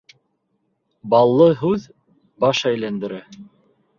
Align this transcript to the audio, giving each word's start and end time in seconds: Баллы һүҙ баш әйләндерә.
Баллы 1.13 1.49
һүҙ 1.59 1.85
баш 2.45 2.65
әйләндерә. 2.73 3.23